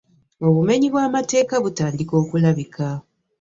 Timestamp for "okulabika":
2.23-2.87